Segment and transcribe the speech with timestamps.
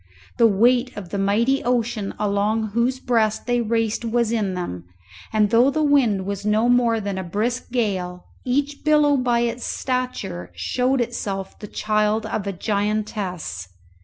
[0.39, 4.85] The weight of the mighty ocean along whose breast they raced was in them,
[5.31, 9.63] and though the wind was no more than a brisk gale, each billow by its
[9.63, 13.67] stature showed itself the child of a giantess.